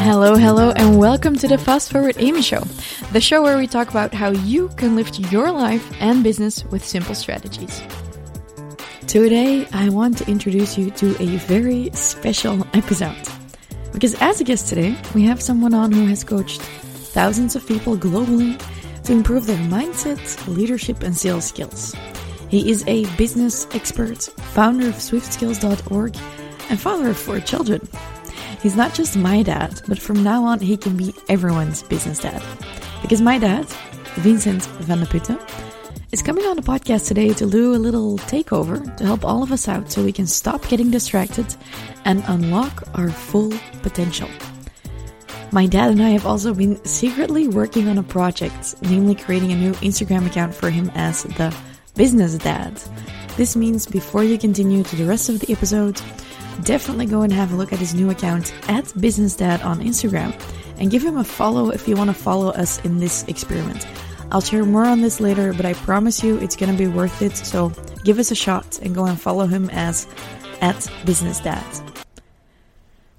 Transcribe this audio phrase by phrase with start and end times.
[0.00, 2.62] Hello, hello, and welcome to the Fast Forward Amy Show,
[3.12, 6.84] the show where we talk about how you can lift your life and business with
[6.84, 7.80] simple strategies.
[9.06, 13.28] Today, I want to introduce you to a very special episode.
[13.92, 17.96] Because as a guest today, we have someone on who has coached thousands of people
[17.96, 18.60] globally
[19.04, 21.94] to improve their mindset, leadership, and sales skills.
[22.50, 26.16] He is a business expert, founder of SwiftSkills.org,
[26.70, 27.86] and father of four children.
[28.62, 32.42] He's not just my dad, but from now on, he can be everyone's business dad.
[33.02, 33.66] Because my dad,
[34.16, 35.38] Vincent Vandeputte,
[36.12, 39.52] is coming on the podcast today to do a little takeover to help all of
[39.52, 41.46] us out so we can stop getting distracted
[42.04, 44.28] and unlock our full potential.
[45.52, 49.56] My dad and I have also been secretly working on a project, namely creating a
[49.56, 51.54] new Instagram account for him as the
[51.96, 52.80] Business Dad.
[53.36, 56.00] This means before you continue to the rest of the episode,
[56.62, 60.38] definitely go and have a look at his new account at Business Dad on Instagram
[60.78, 63.86] and give him a follow if you want to follow us in this experiment.
[64.32, 67.20] I'll share more on this later, but I promise you it's going to be worth
[67.22, 67.36] it.
[67.36, 67.72] So
[68.04, 70.06] give us a shot and go and follow him as
[70.60, 71.64] at Business Dad.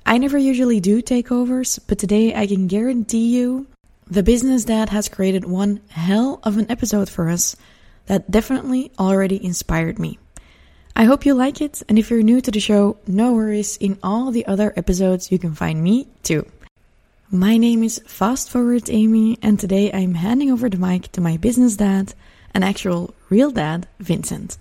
[0.06, 3.68] I never usually do takeovers, but today I can guarantee you
[4.08, 7.56] the Business Dad has created one hell of an episode for us
[8.08, 10.20] that definitely already inspired me.
[10.96, 13.98] I hope you like it, and if you're new to the show, no worries, in
[14.04, 16.46] all the other episodes you can find me too.
[17.32, 21.38] My name is Fast Forward Amy, and today I'm handing over the mic to my
[21.38, 22.14] business dad,
[22.54, 24.58] an actual real dad, Vincent.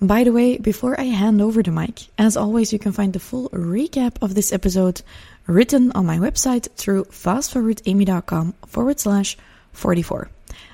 [0.00, 3.20] By the way, before I hand over the mic, as always, you can find the
[3.20, 5.02] full recap of this episode
[5.46, 9.36] written on my website through fastforwardamy.com forward slash
[9.72, 10.28] 44.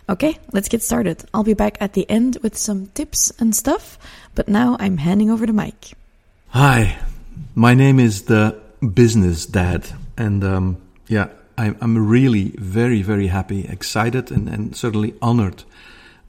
[0.09, 1.25] Okay, let's get started.
[1.35, 3.99] I'll be back at the end with some tips and stuff,
[4.35, 5.93] but now I'm handing over the mic.
[6.49, 6.99] Hi,
[7.55, 8.59] my name is the
[8.95, 10.77] Business Dad, and um,
[11.09, 15.65] yeah, I'm, I'm really very, very happy, excited, and, and certainly honored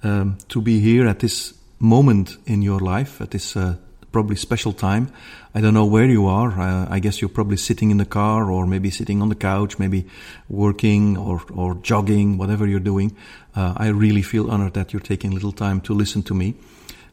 [0.03, 3.75] um, to be here at this moment in your life, at this uh,
[4.11, 5.11] probably special time.
[5.53, 6.51] I don't know where you are.
[6.59, 9.79] Uh, I guess you're probably sitting in the car or maybe sitting on the couch,
[9.79, 10.05] maybe
[10.47, 13.15] working or, or jogging, whatever you're doing.
[13.55, 16.55] Uh, I really feel honored that you're taking a little time to listen to me.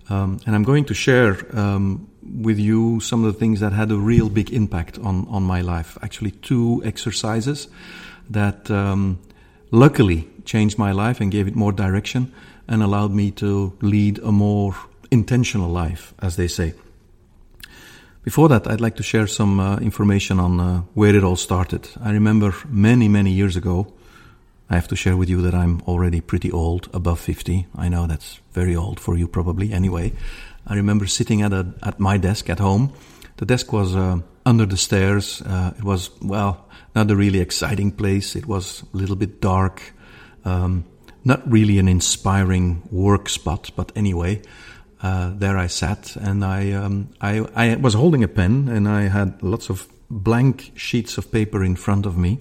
[0.08, 2.08] Um, and I'm going to share um,
[2.42, 5.62] with you some of the things that had a real big impact on, on my
[5.62, 5.98] life.
[6.02, 7.68] Actually, two exercises
[8.30, 9.18] that um,
[9.70, 12.32] luckily changed my life and gave it more direction
[12.68, 14.76] and allowed me to lead a more
[15.10, 16.74] intentional life, as they say.
[18.26, 21.88] Before that, I'd like to share some uh, information on uh, where it all started.
[22.02, 23.94] I remember many, many years ago,
[24.68, 27.68] I have to share with you that I'm already pretty old, above 50.
[27.76, 29.72] I know that's very old for you probably.
[29.72, 30.12] Anyway,
[30.66, 32.92] I remember sitting at a, at my desk at home.
[33.36, 35.40] The desk was uh, under the stairs.
[35.42, 36.66] Uh, it was, well,
[36.96, 38.34] not a really exciting place.
[38.34, 39.94] It was a little bit dark.
[40.44, 40.84] Um,
[41.22, 44.42] not really an inspiring work spot, but anyway,
[45.06, 49.02] uh, there I sat and I, um, I, I was holding a pen and I
[49.02, 52.38] had lots of blank sheets of paper in front of me.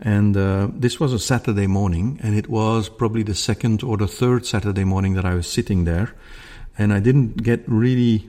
[0.00, 4.08] And uh, this was a Saturday morning, and it was probably the second or the
[4.08, 6.14] third Saturday morning that I was sitting there.
[6.76, 8.28] And I didn't get really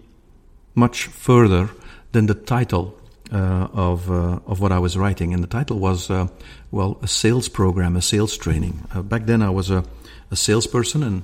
[0.75, 1.69] much further
[2.11, 2.93] than the title
[3.31, 6.27] uh, of uh, of what I was writing, and the title was uh,
[6.71, 8.87] well a sales program, a sales training.
[8.93, 9.83] Uh, back then, I was a,
[10.31, 11.23] a salesperson, and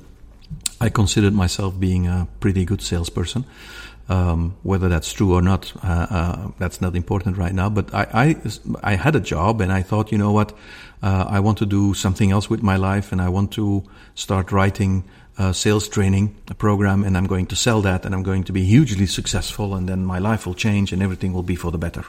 [0.81, 3.45] I considered myself being a pretty good salesperson.
[4.09, 7.69] Um, whether that's true or not, uh, uh, that's not important right now.
[7.69, 8.35] But I, I,
[8.83, 10.51] I, had a job, and I thought, you know what,
[11.03, 13.83] uh, I want to do something else with my life, and I want to
[14.15, 15.05] start writing
[15.37, 18.51] a sales training a program, and I'm going to sell that, and I'm going to
[18.51, 21.77] be hugely successful, and then my life will change, and everything will be for the
[21.77, 22.03] better.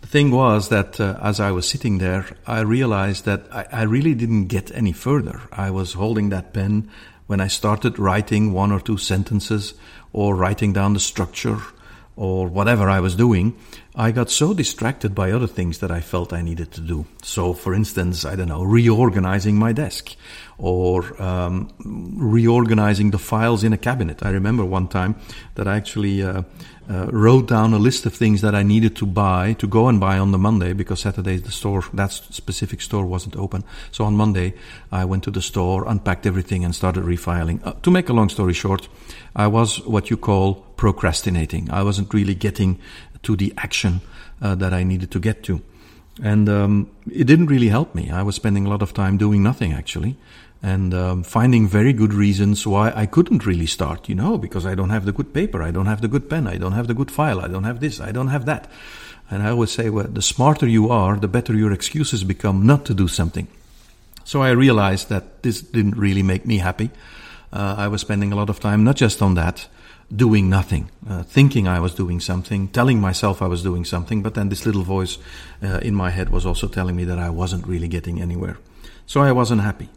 [0.00, 3.82] The thing was that uh, as I was sitting there, I realized that I, I
[3.82, 5.42] really didn't get any further.
[5.52, 6.90] I was holding that pen
[7.28, 9.74] when I started writing one or two sentences
[10.12, 11.58] or writing down the structure
[12.16, 13.54] or whatever I was doing,
[13.94, 17.06] I got so distracted by other things that I felt I needed to do.
[17.22, 20.16] So, for instance, I don't know, reorganizing my desk
[20.56, 21.70] or um,
[22.18, 24.24] reorganizing the files in a cabinet.
[24.24, 25.14] I remember one time
[25.54, 26.42] that I actually uh,
[26.90, 30.00] uh, wrote down a list of things that I needed to buy to go and
[30.00, 33.64] buy on the Monday because Saturday the store that specific store wasn't open.
[33.90, 34.54] So on Monday
[34.90, 37.60] I went to the store, unpacked everything, and started refiling.
[37.66, 38.88] Uh, to make a long story short,
[39.36, 41.70] I was what you call procrastinating.
[41.70, 42.78] I wasn't really getting
[43.22, 44.00] to the action
[44.40, 45.60] uh, that I needed to get to.
[46.22, 48.10] And um, it didn't really help me.
[48.10, 50.16] I was spending a lot of time doing nothing, actually.
[50.62, 54.74] And um, finding very good reasons why I couldn't really start, you know, because I
[54.74, 56.94] don't have the good paper, I don't have the good pen, I don't have the
[56.94, 58.68] good file, I don't have this, I don't have that.
[59.30, 62.84] And I always say, well, the smarter you are, the better your excuses become not
[62.86, 63.46] to do something.
[64.24, 66.90] So I realized that this didn't really make me happy.
[67.52, 69.68] Uh, I was spending a lot of time not just on that,
[70.14, 74.34] doing nothing, uh, thinking I was doing something, telling myself I was doing something, but
[74.34, 75.18] then this little voice
[75.62, 78.58] uh, in my head was also telling me that I wasn't really getting anywhere.
[79.06, 79.88] So I wasn't happy.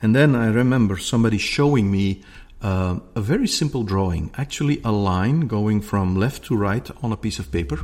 [0.00, 2.22] And then I remember somebody showing me
[2.62, 7.16] uh, a very simple drawing, actually a line going from left to right on a
[7.16, 7.80] piece of paper.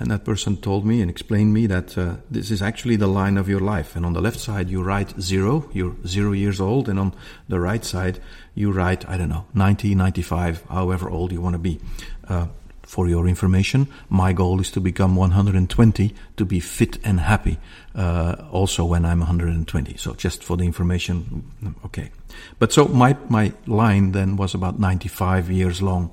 [0.00, 3.36] And that person told me and explained me that uh, this is actually the line
[3.36, 3.96] of your life.
[3.96, 6.88] And on the left side, you write zero, you're zero years old.
[6.88, 7.14] And on
[7.48, 8.20] the right side,
[8.54, 11.80] you write, I don't know, 90, 95, however old you want to be.
[12.28, 12.46] Uh,
[12.88, 17.58] for your information, my goal is to become 120 to be fit and happy,
[17.94, 19.98] uh, also when I'm 120.
[19.98, 22.10] So just for the information, okay.
[22.58, 26.12] But so my, my line then was about 95 years long.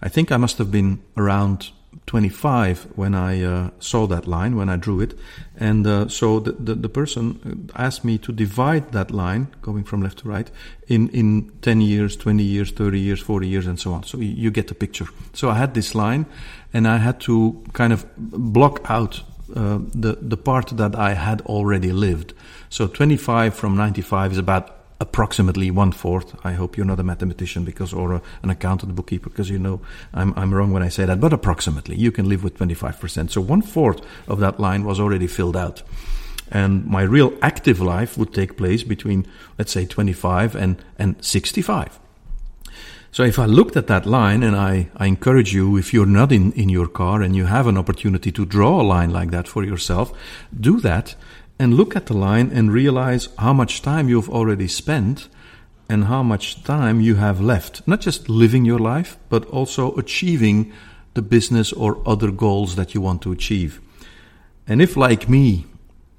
[0.00, 1.72] I think I must have been around
[2.06, 5.12] 25 when I uh, saw that line, when I drew it.
[5.60, 10.02] And uh, so the, the, the, person asked me to divide that line, going from
[10.02, 10.48] left to right,
[10.86, 14.04] in, in 10 years, 20 years, 30 years, 40 years, and so on.
[14.04, 15.06] So you, you get the picture.
[15.32, 16.26] So I had this line,
[16.72, 19.22] and I had to kind of block out
[19.54, 22.34] uh, the, the part that I had already lived.
[22.68, 26.34] So 25 from 95 is about approximately one fourth.
[26.44, 29.80] I hope you're not a mathematician because or a, an accountant, bookkeeper, because you know
[30.12, 31.20] I'm, I'm wrong when I say that.
[31.20, 33.30] But approximately, you can live with 25%.
[33.30, 35.82] So one fourth of that line was already filled out.
[36.50, 39.26] And my real active life would take place between,
[39.58, 41.98] let's say, 25 and, and 65.
[43.10, 46.30] So if I looked at that line, and I, I encourage you, if you're not
[46.30, 49.48] in, in your car and you have an opportunity to draw a line like that
[49.48, 50.12] for yourself,
[50.58, 51.14] do that
[51.58, 55.28] and look at the line and realize how much time you've already spent
[55.88, 57.86] and how much time you have left.
[57.86, 60.72] Not just living your life, but also achieving
[61.14, 63.80] the business or other goals that you want to achieve.
[64.66, 65.66] And if, like me,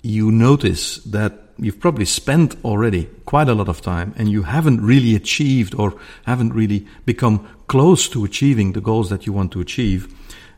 [0.01, 4.81] you notice that you've probably spent already quite a lot of time and you haven't
[4.81, 9.61] really achieved or haven't really become close to achieving the goals that you want to
[9.61, 10.13] achieve,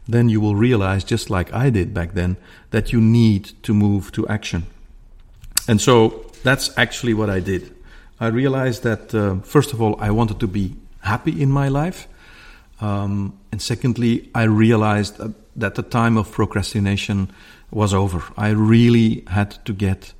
[0.08, 2.38] then you will realize, just like I did back then,
[2.70, 4.66] that you need to move to action.
[5.68, 7.74] And so that's actually what I did.
[8.20, 12.08] I realized that, uh, first of all, I wanted to be happy in my life.
[12.80, 15.18] Um, and secondly, I realized
[15.56, 17.32] that the time of procrastination
[17.70, 18.24] was over.
[18.38, 20.14] I really had to get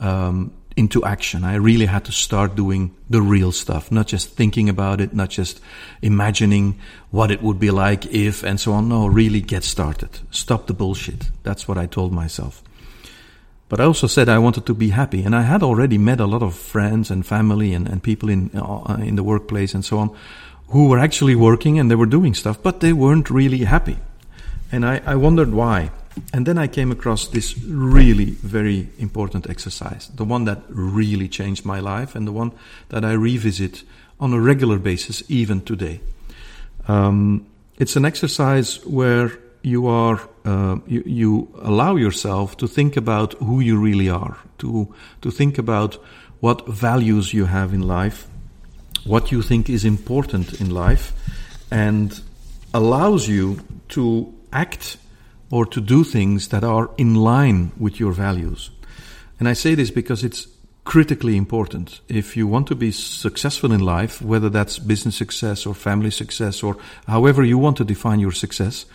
[0.00, 1.44] um, into action.
[1.44, 5.28] I really had to start doing the real stuff, not just thinking about it, not
[5.28, 5.60] just
[6.00, 6.78] imagining
[7.10, 8.88] what it would be like if and so on.
[8.88, 10.20] No, really get started.
[10.30, 11.30] Stop the bullshit.
[11.42, 12.62] That's what I told myself.
[13.68, 16.26] But I also said I wanted to be happy, and I had already met a
[16.26, 19.98] lot of friends and family and, and people in uh, in the workplace and so
[19.98, 20.16] on,
[20.68, 23.98] who were actually working and they were doing stuff, but they weren't really happy,
[24.72, 25.90] and I, I wondered why.
[26.32, 31.64] And then I came across this really very important exercise, the one that really changed
[31.64, 32.52] my life and the one
[32.88, 33.82] that I revisit
[34.20, 36.00] on a regular basis even today.
[36.86, 37.46] Um,
[37.78, 43.60] it's an exercise where you are uh, you, you allow yourself to think about who
[43.60, 45.98] you really are, to to think about
[46.40, 48.26] what values you have in life,
[49.04, 51.12] what you think is important in life,
[51.70, 52.20] and
[52.72, 54.96] allows you to act
[55.50, 58.70] or to do things that are in line with your values.
[59.38, 60.48] And I say this because it's
[60.84, 62.00] critically important.
[62.08, 66.62] If you want to be successful in life, whether that's business success or family success
[66.62, 66.76] or
[67.06, 68.86] however you want to define your success,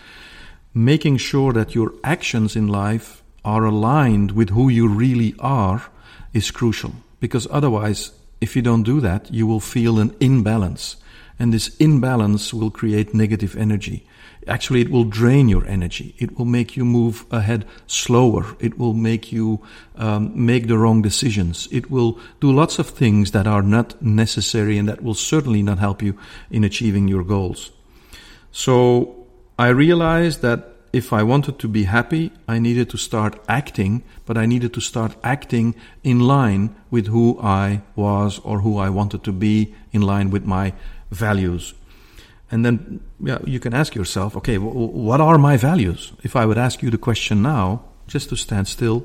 [0.74, 5.84] making sure that your actions in life are aligned with who you really are
[6.32, 6.92] is crucial.
[7.20, 10.96] Because otherwise, if you don't do that, you will feel an imbalance.
[11.38, 14.06] And this imbalance will create negative energy.
[14.46, 16.14] Actually, it will drain your energy.
[16.18, 18.56] It will make you move ahead slower.
[18.60, 19.60] It will make you
[19.96, 21.66] um, make the wrong decisions.
[21.72, 25.78] It will do lots of things that are not necessary and that will certainly not
[25.78, 26.16] help you
[26.50, 27.72] in achieving your goals.
[28.52, 29.26] So
[29.58, 34.36] I realized that if I wanted to be happy, I needed to start acting, but
[34.36, 35.74] I needed to start acting
[36.04, 40.44] in line with who I was or who I wanted to be, in line with
[40.44, 40.72] my
[41.14, 41.74] values.
[42.50, 46.12] And then yeah, you can ask yourself, okay, what are my values?
[46.22, 49.04] If I would ask you the question now, just to stand still,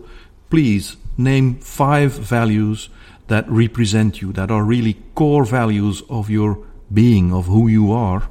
[0.50, 2.90] please name five values
[3.28, 8.30] that represent you, that are really core values of your being, of who you are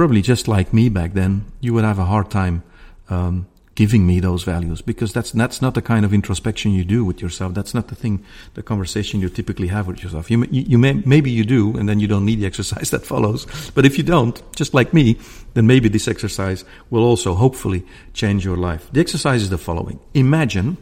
[0.00, 2.62] probably just like me back then, you would have a hard time
[3.10, 7.04] um, giving me those values because that's that's not the kind of introspection you do
[7.04, 7.54] with yourself.
[7.54, 8.24] That's not the thing,
[8.54, 10.30] the conversation you typically have with yourself.
[10.30, 13.06] You you, you may maybe you do, and then you don't need the exercise that
[13.06, 13.46] follows.
[13.74, 15.18] But if you don't, just like me,
[15.54, 18.88] then maybe this exercise will also hopefully change your life.
[18.92, 20.76] The exercise is the following: Imagine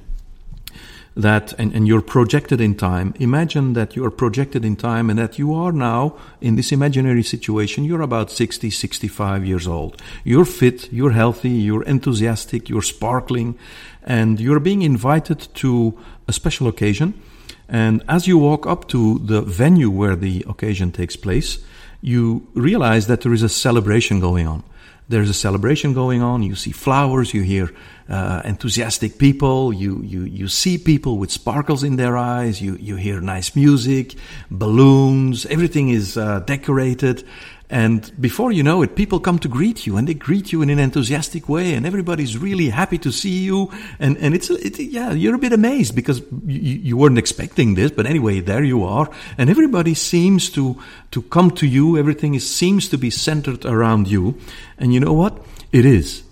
[1.19, 3.13] that and, and you're projected in time.
[3.19, 7.25] Imagine that you are projected in time and that you are now in this imaginary
[7.25, 7.85] situation.
[7.85, 10.01] You're about 60 65 years old.
[10.25, 13.59] You're fit you're healthy you're enthusiastic you're sparkling
[14.05, 15.99] and you're being invited to
[16.29, 17.21] a special occasion.
[17.69, 21.59] And as you walk up to the venue where the occasion takes place
[22.01, 24.63] you realize that there is a celebration going on
[25.09, 26.43] there's a celebration going on.
[26.43, 27.71] You see flowers, you hear
[28.09, 32.97] uh, enthusiastic people, you, you, you see people with sparkles in their eyes, you, you
[32.97, 34.15] hear nice music,
[34.51, 37.27] balloons, everything is uh, decorated.
[37.71, 40.71] And before you know it, people come to greet you and they greet you in
[40.71, 43.71] an enthusiastic way and everybody's really happy to see you.
[43.99, 47.91] And, and it's, it, yeah, you're a bit amazed because you, you weren't expecting this,
[47.91, 49.11] but anyway, there you are.
[49.37, 51.99] And everybody seems to, to come to you.
[51.99, 54.39] Everything is, seems to be centered around you.
[54.79, 55.45] And you know what?
[55.71, 56.23] It is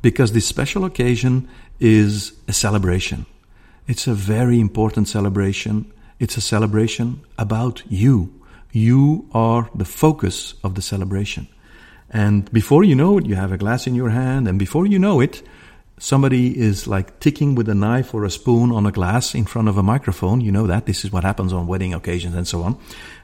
[0.00, 1.48] because this special occasion
[1.80, 3.26] is a celebration.
[3.86, 5.92] It's a very important celebration.
[6.18, 8.37] It's a celebration about you
[8.72, 11.48] you are the focus of the celebration.
[12.10, 14.98] And before you know it, you have a glass in your hand, and before you
[14.98, 15.42] know it,
[15.98, 19.68] somebody is like ticking with a knife or a spoon on a glass in front
[19.68, 20.40] of a microphone.
[20.40, 20.86] You know that.
[20.86, 22.78] This is what happens on wedding occasions and so on.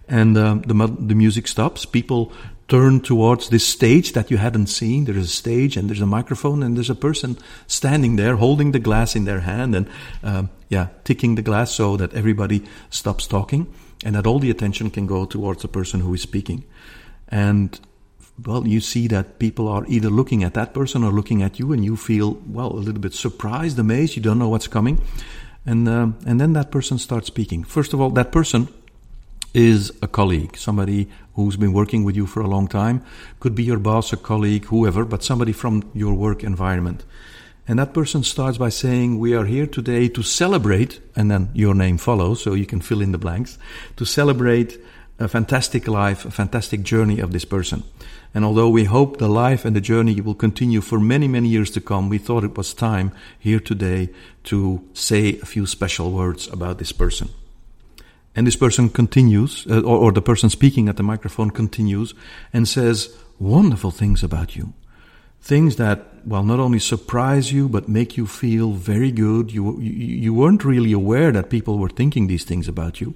[0.08, 1.86] And uh, the, the music stops.
[1.86, 2.32] People
[2.68, 5.04] turn towards this stage that you hadn't seen.
[5.04, 8.72] There is a stage and there's a microphone and there's a person standing there holding
[8.72, 9.88] the glass in their hand and,
[10.22, 13.72] uh, yeah, ticking the glass so that everybody stops talking
[14.04, 16.64] and that all the attention can go towards the person who is speaking.
[17.28, 17.78] And
[18.44, 21.72] well, you see that people are either looking at that person or looking at you,
[21.72, 24.16] and you feel well a little bit surprised, amazed.
[24.16, 25.00] You don't know what's coming,
[25.64, 27.64] and uh, and then that person starts speaking.
[27.64, 28.68] First of all, that person
[29.54, 33.04] is a colleague, somebody who's been working with you for a long time,
[33.38, 37.04] could be your boss, a colleague, whoever, but somebody from your work environment.
[37.66, 41.75] And that person starts by saying, We are here today to celebrate, and then your
[41.75, 43.59] name follows, so you can fill in the blanks,
[43.97, 44.78] to celebrate
[45.18, 47.85] a fantastic life, a fantastic journey of this person.
[48.35, 51.71] And although we hope the life and the journey will continue for many, many years
[51.71, 54.11] to come, we thought it was time here today
[54.44, 57.28] to say a few special words about this person.
[58.35, 62.12] And this person continues, uh, or, or the person speaking at the microphone continues
[62.52, 64.75] and says wonderful things about you
[65.44, 69.52] things that well not only surprise you but make you feel very good.
[69.52, 69.90] You, you
[70.24, 73.14] you weren't really aware that people were thinking these things about you.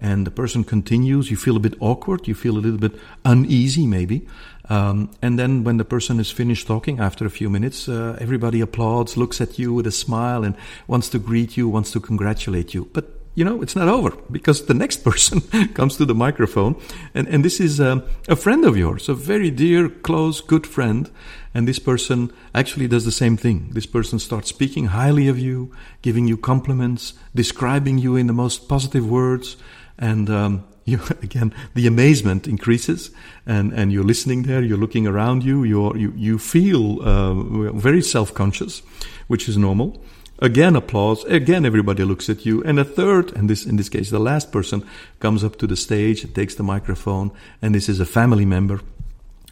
[0.00, 3.86] And the person continues you feel a bit awkward you feel a little bit uneasy
[3.86, 4.26] maybe.
[4.68, 8.60] Um, and then when the person is finished talking after a few minutes uh, everybody
[8.60, 10.56] applauds looks at you with a smile and
[10.88, 12.88] wants to greet you wants to congratulate you.
[12.92, 16.76] But you know, it's not over because the next person comes to the microphone,
[17.14, 21.10] and, and this is um, a friend of yours, a very dear, close, good friend.
[21.52, 23.70] And this person actually does the same thing.
[23.72, 28.68] This person starts speaking highly of you, giving you compliments, describing you in the most
[28.68, 29.56] positive words,
[29.98, 33.10] and um, you, again, the amazement increases,
[33.46, 37.34] and, and you're listening there, you're looking around you, you're, you, you feel uh,
[37.72, 38.82] very self conscious,
[39.26, 40.02] which is normal.
[40.40, 41.24] Again, applause.
[41.24, 42.62] Again, everybody looks at you.
[42.64, 44.86] And a third, and this, in this case, the last person
[45.18, 47.30] comes up to the stage, takes the microphone,
[47.60, 48.80] and this is a family member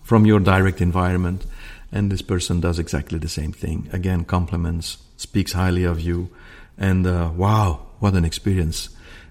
[0.02, 1.44] from your direct environment.
[1.92, 3.88] And this person does exactly the same thing.
[3.92, 6.30] Again, compliments, speaks highly of you.
[6.78, 8.88] And uh, wow, what an experience.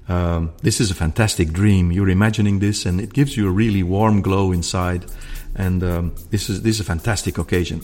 [0.10, 1.92] Um, this is a fantastic dream.
[1.92, 5.06] You're imagining this, and it gives you a really warm glow inside.
[5.56, 7.82] And um, this is this is a fantastic occasion.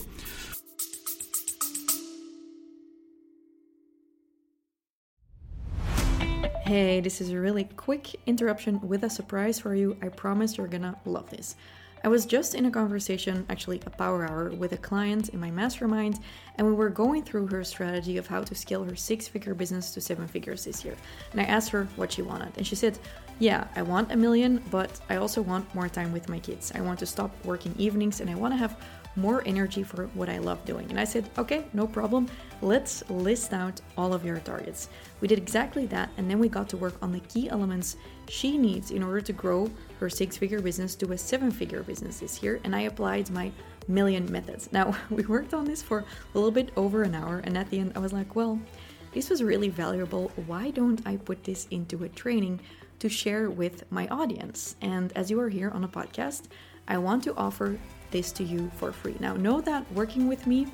[6.74, 9.96] Hey, this is a really quick interruption with a surprise for you.
[10.02, 11.54] I promise you're gonna love this.
[12.02, 15.52] I was just in a conversation, actually a power hour, with a client in my
[15.52, 16.18] mastermind,
[16.56, 19.94] and we were going through her strategy of how to scale her six figure business
[19.94, 20.96] to seven figures this year.
[21.30, 22.98] And I asked her what she wanted, and she said,
[23.38, 26.72] Yeah, I want a million, but I also want more time with my kids.
[26.74, 28.76] I want to stop working evenings and I want to have
[29.16, 30.90] more energy for what I love doing.
[30.90, 32.28] And I said, okay, no problem.
[32.62, 34.88] Let's list out all of your targets.
[35.20, 37.96] We did exactly that, and then we got to work on the key elements
[38.28, 42.20] she needs in order to grow her six figure business to a seven figure business
[42.20, 42.60] this year.
[42.64, 43.52] And I applied my
[43.86, 44.68] million methods.
[44.72, 46.04] Now, we worked on this for a
[46.34, 48.58] little bit over an hour, and at the end, I was like, well,
[49.12, 50.32] this was really valuable.
[50.46, 52.60] Why don't I put this into a training
[52.98, 54.74] to share with my audience?
[54.80, 56.44] And as you are here on a podcast,
[56.88, 57.78] I want to offer
[58.14, 59.16] this to you for free.
[59.18, 60.68] Now, know that working with me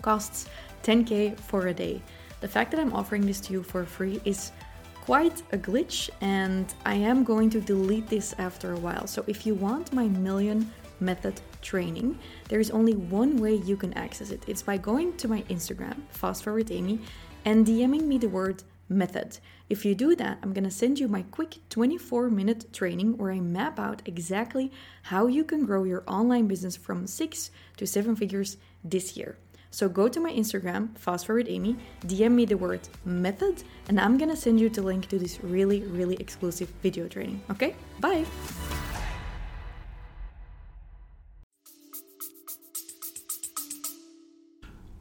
[0.00, 0.48] costs
[0.84, 2.00] 10k for a day.
[2.40, 4.52] The fact that I'm offering this to you for free is
[4.94, 9.06] quite a glitch, and I am going to delete this after a while.
[9.08, 12.16] So if you want my million method training,
[12.48, 14.44] there is only one way you can access it.
[14.46, 17.00] It's by going to my Instagram, Fast Forward Amy,
[17.44, 19.38] and DMing me the word method.
[19.68, 23.40] If you do that, I'm gonna send you my quick 24 minute training where I
[23.40, 24.72] map out exactly
[25.04, 29.36] how you can grow your online business from six to seven figures this year.
[29.70, 31.76] So go to my Instagram, Fast Forward Amy,
[32.06, 35.82] DM me the word method, and I'm gonna send you the link to this really,
[35.82, 37.42] really exclusive video training.
[37.50, 37.74] Okay?
[38.00, 38.24] Bye!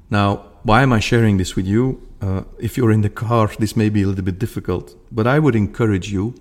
[0.09, 2.01] Now, why am I sharing this with you?
[2.21, 5.39] Uh, if you're in the car, this may be a little bit difficult, but I
[5.39, 6.35] would encourage you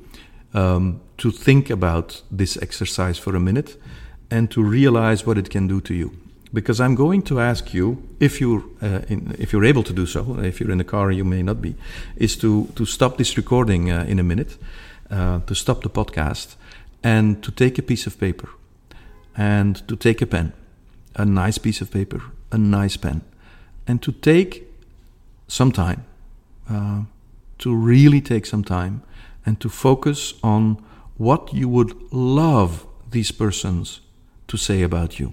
[0.53, 3.81] um, to think about this exercise for a minute
[4.29, 6.11] and to realize what it can do to you.
[6.53, 10.07] Because I'm going to ask you, if you're uh, in, if you're able to do
[10.07, 11.77] so, if you're in the car, you may not be,
[12.17, 14.59] is to to stop this recording uh, in a minute,
[15.09, 16.57] uh, to stop the podcast,
[17.03, 18.49] and to take a piece of paper,
[19.37, 20.53] and to take a pen,
[21.15, 23.21] a nice piece of paper, a nice pen
[23.87, 24.65] and to take
[25.49, 26.05] some time,
[26.69, 27.03] uh,
[27.59, 29.03] to really take some time,
[29.45, 30.83] and to focus on
[31.17, 34.01] what you would love these persons
[34.49, 35.33] to say about you.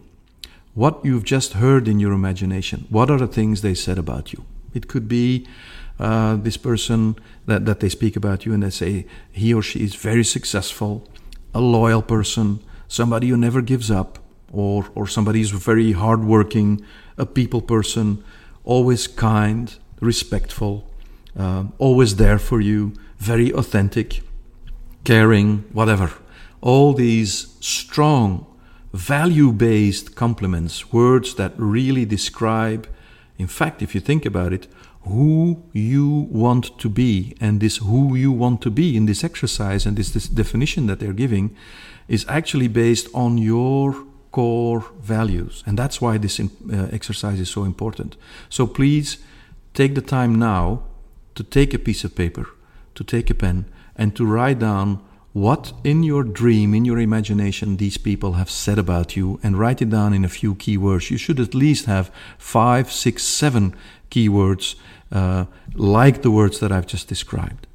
[0.74, 2.88] What you've just heard in your imagination.
[2.90, 4.46] What are the things they said about you?
[4.74, 5.48] It could be
[6.00, 9.84] uh, this person that, that they speak about you and they say he or she
[9.84, 11.08] is very successful,
[11.54, 14.20] a loyal person, somebody who never gives up,
[14.52, 16.84] or, or somebody who's very hardworking,
[17.18, 18.24] a people person,
[18.64, 20.88] always kind, respectful,
[21.38, 24.22] uh, always there for you, very authentic,
[25.04, 26.12] caring, whatever.
[26.62, 28.46] All these strong,
[28.94, 32.88] value based compliments, words that really describe,
[33.38, 34.68] in fact, if you think about it,
[35.02, 37.36] who you want to be.
[37.42, 41.00] And this who you want to be in this exercise and this, this definition that
[41.00, 41.56] they're giving
[42.08, 45.64] is actually based on your core values.
[45.66, 46.46] And that's why this uh,
[46.92, 48.18] exercise is so important.
[48.50, 49.18] So please
[49.74, 50.84] take the time now
[51.36, 52.48] to take a piece of paper,
[52.96, 55.00] to take a pen, and to write down
[55.34, 59.82] what in your dream, in your imagination, these people have said about you, and write
[59.82, 61.10] it down in a few keywords.
[61.12, 63.76] You should at least have five, six, seven
[64.10, 64.76] keywords
[65.12, 67.68] uh, like the words that I've just described.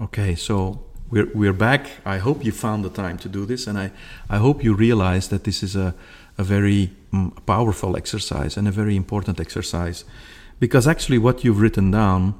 [0.00, 1.90] Okay, so we're, we're back.
[2.06, 3.92] I hope you found the time to do this, and I,
[4.30, 5.94] I hope you realize that this is a,
[6.38, 10.04] a very um, powerful exercise and a very important exercise.
[10.58, 12.34] Because actually, what you've written down,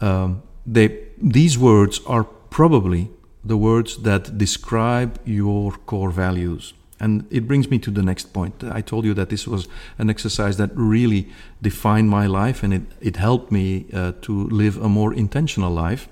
[0.00, 3.10] um, they, these words are probably
[3.44, 6.72] the words that describe your core values.
[7.00, 8.64] And it brings me to the next point.
[8.64, 11.28] I told you that this was an exercise that really
[11.60, 16.08] defined my life and it, it helped me uh, to live a more intentional life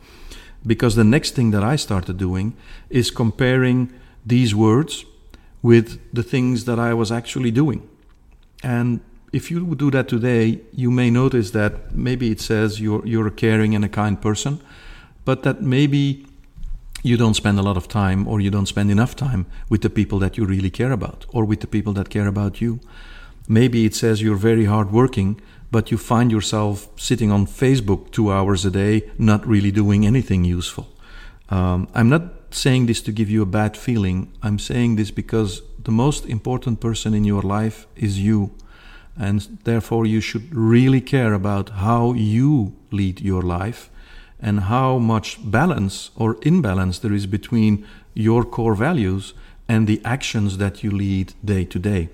[0.67, 2.55] because the next thing that I started doing
[2.91, 3.93] is comparing
[4.25, 5.05] these words
[5.63, 7.89] with the things that I was actually doing.
[8.63, 9.01] And
[9.33, 13.31] if you do that today, you may notice that maybe it says you're, you're a
[13.31, 14.61] caring and a kind person,
[15.25, 16.27] but that maybe
[17.03, 19.91] you don't spend a lot of time or you don't spend enough time with the
[19.91, 22.79] people that you really care about or with the people that care about you.
[23.49, 28.65] Maybe it says you're very hardworking, but you find yourself sitting on Facebook two hours
[28.65, 30.89] a day, not really doing anything useful.
[31.49, 34.33] Um, I'm not saying this to give you a bad feeling.
[34.43, 38.53] I'm saying this because the most important person in your life is you.
[39.19, 43.91] And therefore, you should really care about how you lead your life
[44.41, 49.35] and how much balance or imbalance there is between your core values
[49.69, 52.09] and the actions that you lead day to day.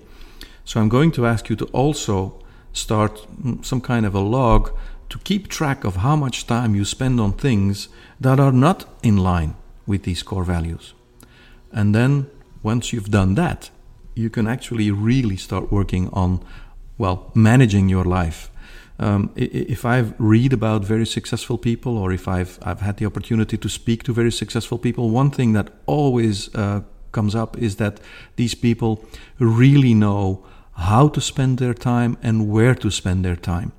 [0.69, 2.39] So, I'm going to ask you to also
[2.73, 3.25] start
[3.63, 4.69] some kind of a log
[5.09, 7.89] to keep track of how much time you spend on things
[8.21, 9.55] that are not in line
[9.87, 10.93] with these core values.
[11.71, 12.27] And then
[12.61, 13.71] once you've done that,
[14.13, 16.39] you can actually really start working on,
[16.99, 18.51] well, managing your life.
[18.99, 23.57] Um, if I read about very successful people, or if I've I've had the opportunity
[23.57, 27.99] to speak to very successful people, one thing that always uh, comes up is that
[28.35, 29.03] these people
[29.39, 30.45] really know
[30.79, 33.71] how to spend their time and where to spend their time.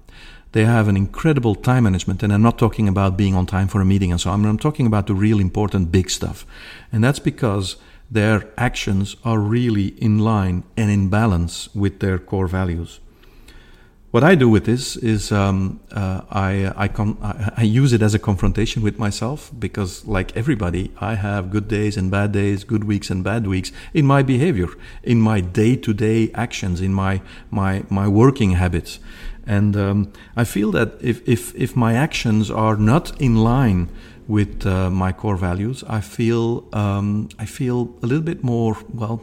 [0.53, 3.81] They have an incredible time management, and I'm not talking about being on time for
[3.81, 4.45] a meeting and so on.
[4.45, 6.45] I'm talking about the real important big stuff.
[6.93, 7.77] And that's because
[8.11, 12.99] their actions are really in line and in balance with their core values.
[14.11, 17.17] What I do with this is um, uh, I I, con-
[17.57, 21.97] I use it as a confrontation with myself because, like everybody, I have good days
[21.97, 24.69] and bad days, good weeks and bad weeks in my behavior,
[25.05, 28.99] in my day-to-day actions, in my my my working habits,
[29.51, 33.89] and um, I feel that if if if my actions are not in line
[34.29, 39.21] with uh, my core values, I feel um, I feel a little bit more well,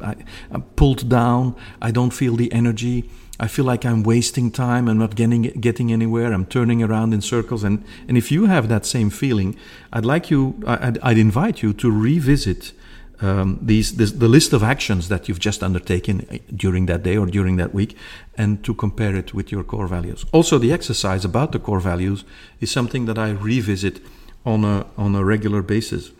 [0.00, 0.14] I,
[0.52, 1.56] I'm pulled down.
[1.82, 3.10] I don't feel the energy.
[3.40, 4.88] I feel like I'm wasting time.
[4.88, 6.32] I'm not getting getting anywhere.
[6.32, 7.64] I'm turning around in circles.
[7.64, 9.56] And and if you have that same feeling,
[9.92, 10.54] I'd like you.
[10.64, 12.72] I'd, I'd invite you to revisit
[13.20, 17.16] um, these this, the list of actions that you've just undertaken uh, during that day
[17.16, 17.96] or during that week,
[18.36, 20.24] and to compare it with your core values.
[20.32, 22.24] Also, the exercise about the core values
[22.60, 24.00] is something that I revisit
[24.44, 26.12] on a on a regular basis.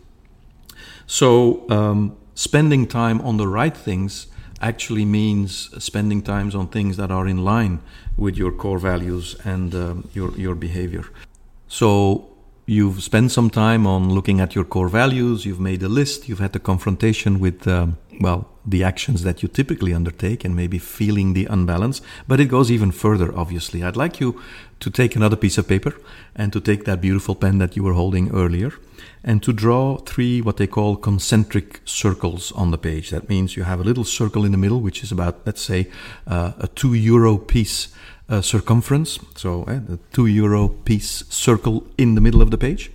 [1.07, 4.27] So um, spending time on the right things
[4.61, 7.81] actually means spending times on things that are in line
[8.17, 11.05] with your core values and um, your your behavior.
[11.69, 12.36] So
[12.67, 15.47] you've spent some time on looking at your core values.
[15.47, 16.29] You've made a list.
[16.29, 20.79] You've had the confrontation with um, well the actions that you typically undertake and maybe
[20.79, 22.03] feeling the unbalance.
[22.27, 23.33] But it goes even further.
[23.37, 24.43] Obviously, I'd like you
[24.81, 25.95] to take another piece of paper
[26.35, 28.73] and to take that beautiful pen that you were holding earlier
[29.23, 33.11] and to draw three what they call concentric circles on the page.
[33.11, 35.89] That means you have a little circle in the middle, which is about, let's say,
[36.27, 37.89] uh, a two euro piece
[38.29, 39.19] uh, circumference.
[39.37, 42.91] So uh, the two euro piece circle in the middle of the page.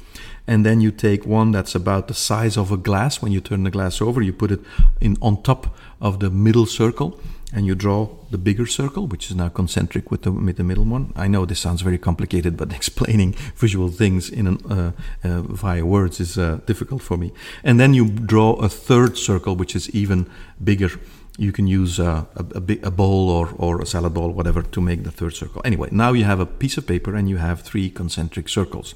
[0.48, 3.22] And then you take one that's about the size of a glass.
[3.22, 4.60] When you turn the glass over, you put it
[5.00, 7.20] in on top of the middle circle
[7.54, 10.86] and you draw the bigger circle, which is now concentric with the, with the middle
[10.86, 11.12] one.
[11.16, 14.92] I know this sounds very complicated, but explaining visual things in an, uh,
[15.24, 17.34] uh, via words is uh, difficult for me.
[17.64, 20.30] And then you draw a third circle, which is even
[20.64, 20.92] bigger.
[21.38, 24.82] You can use uh, a, a, a bowl or, or a salad bowl, whatever, to
[24.82, 25.62] make the third circle.
[25.64, 28.96] Anyway, now you have a piece of paper and you have three concentric circles.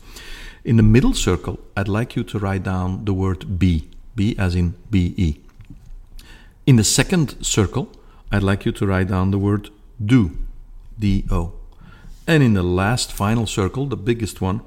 [0.63, 4.55] In the middle circle, I'd like you to write down the word be, be as
[4.55, 5.41] in B-E.
[6.65, 7.91] In the second circle,
[8.31, 9.69] I'd like you to write down the word
[10.03, 10.37] do,
[10.99, 11.53] D O.
[12.27, 14.61] And in the last final circle, the biggest one,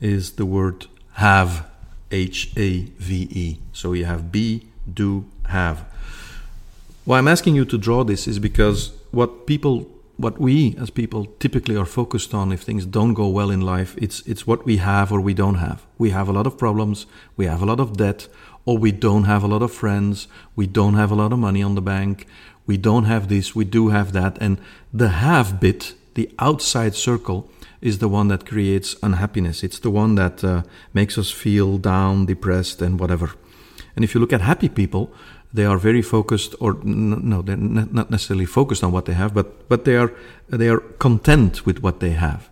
[0.00, 1.68] is the word have,
[2.10, 3.58] H A V E.
[3.72, 5.84] So you have be, do, have.
[7.04, 11.26] Why I'm asking you to draw this is because what people, what we as people
[11.40, 14.76] typically are focused on if things don't go well in life, it's, it's what we
[14.76, 15.84] have or we don't have.
[15.98, 18.28] We have a lot of problems, we have a lot of debt,
[18.64, 21.60] or we don't have a lot of friends, we don't have a lot of money
[21.60, 22.28] on the bank,
[22.66, 24.38] we don't have this, we do have that.
[24.40, 24.58] And
[24.92, 29.64] the have bit, the outside circle, is the one that creates unhappiness.
[29.64, 30.62] It's the one that uh,
[30.94, 33.32] makes us feel down, depressed, and whatever.
[33.96, 35.12] And if you look at happy people,
[35.54, 39.68] they are very focused, or no, they're not necessarily focused on what they have, but
[39.68, 40.12] but they are
[40.48, 42.48] they are content with what they have.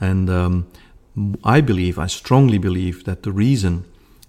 [0.00, 0.66] And um,
[1.44, 3.84] I believe, I strongly believe, that the reason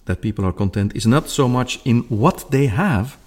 [0.06, 3.18] that people are content is not so much in what they have,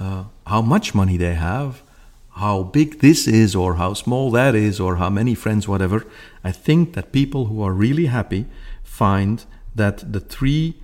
[0.00, 1.82] uh, how much money they have,
[2.30, 6.04] how big this is, or how small that is, or how many friends, whatever.
[6.44, 8.46] I think that people who are really happy
[8.82, 9.44] find
[9.74, 10.74] that the three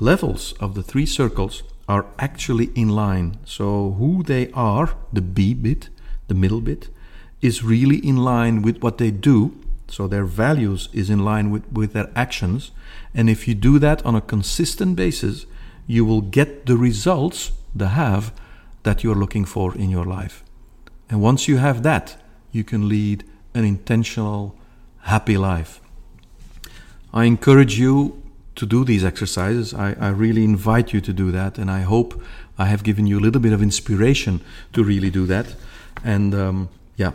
[0.00, 3.38] levels of the three circles are actually in line.
[3.44, 5.88] So, who they are, the B bit,
[6.28, 6.88] the middle bit,
[7.40, 9.56] is really in line with what they do.
[9.88, 12.72] So, their values is in line with, with their actions.
[13.14, 15.46] And if you do that on a consistent basis,
[15.86, 18.32] you will get the results, the have,
[18.82, 20.42] that you're looking for in your life.
[21.08, 22.16] And once you have that,
[22.50, 24.58] you can lead an intentional,
[25.02, 25.80] happy life.
[27.14, 28.22] I encourage you
[28.56, 29.72] to do these exercises.
[29.72, 32.20] I, I, really invite you to do that, and I hope
[32.58, 34.40] I have given you a little bit of inspiration
[34.72, 35.54] to really do that.
[36.02, 37.12] And um, yeah,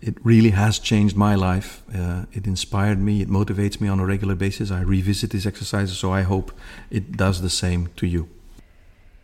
[0.00, 1.82] it really has changed my life.
[1.94, 4.70] Uh, it inspired me, it motivates me on a regular basis.
[4.70, 6.52] I revisit these exercises, so I hope
[6.90, 8.28] it does the same to you.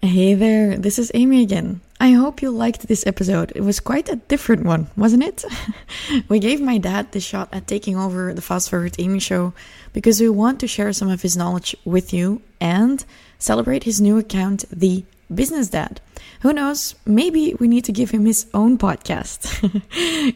[0.06, 1.80] Hey there, this is Amy again.
[1.98, 3.50] I hope you liked this episode.
[3.56, 5.44] It was quite a different one, wasn't it?
[6.28, 9.52] we gave my dad the shot at taking over the Fast Forward Amy show
[9.92, 13.04] because we want to share some of his knowledge with you and
[13.40, 16.00] celebrate his new account, The Business Dad.
[16.42, 16.94] Who knows?
[17.04, 19.50] Maybe we need to give him his own podcast.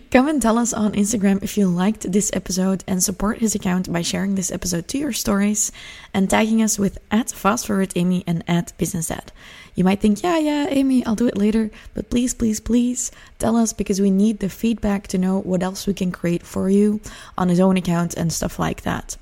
[0.11, 3.93] Come and tell us on Instagram if you liked this episode and support his account
[3.93, 5.71] by sharing this episode to your stories
[6.13, 9.31] and tagging us with at Fast Forward Amy and at Business Dad.
[9.75, 11.71] You might think, yeah, yeah, Amy, I'll do it later.
[11.95, 15.87] But please, please, please tell us because we need the feedback to know what else
[15.87, 17.01] we can create for you
[17.39, 19.17] on his own account and stuff like that.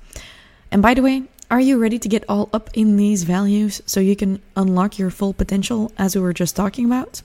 [0.71, 3.99] And by the way, are you ready to get all up in these values so
[3.99, 7.23] you can unlock your full potential as we were just talking about?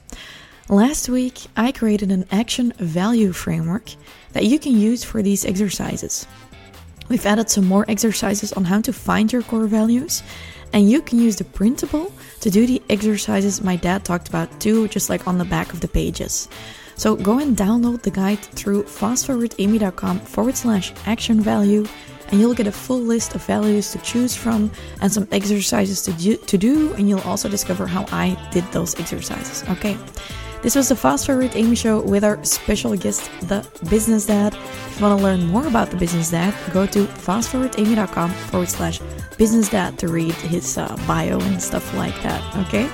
[0.71, 3.91] Last week, I created an action value framework
[4.33, 6.27] that you can use for these exercises.
[7.11, 10.23] We've added some more exercises on how to find your core values,
[10.75, 14.89] and you can use the printable to do the exercises my dad talked about too,
[14.89, 16.49] just like on the back of the pages.
[16.97, 21.87] So go and download the guide through fastforwardamy.com forward slash action value,
[22.29, 26.13] and you'll get a full list of values to choose from and some exercises to
[26.13, 29.65] do, to do and you'll also discover how I did those exercises.
[29.71, 29.97] Okay.
[30.65, 34.55] This was the Fast Forward Amy show with our special guest, the Business Dad.
[34.55, 38.99] If you want to learn more about the Business Dad, go to fastforwardamy.com forward slash
[39.37, 42.41] business dad to read his uh, bio and stuff like that.
[42.67, 42.89] Okay?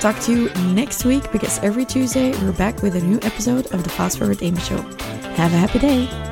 [0.00, 3.84] Talk to you next week because every Tuesday we're back with a new episode of
[3.84, 4.80] the Fast Forward Amy show.
[5.36, 6.31] Have a happy day.